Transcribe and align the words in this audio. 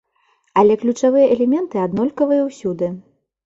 Але 0.61 0.77
ключавыя 0.83 1.29
элементы 1.35 1.83
аднолькавыя 1.85 2.51
ўсюды. 2.51 2.95